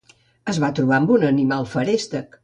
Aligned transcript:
Es 0.53 0.59
va 0.63 0.69
trobar 0.79 0.95
amb 0.97 1.13
un 1.17 1.25
animal 1.27 1.67
feréstec. 1.75 2.39